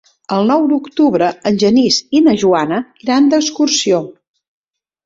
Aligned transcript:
El 0.35 0.47
nou 0.51 0.63
d'octubre 0.71 1.27
en 1.51 1.61
Genís 1.65 2.01
i 2.21 2.25
na 2.29 2.35
Joana 2.45 2.81
iran 3.07 3.31
d'excursió. 3.35 4.03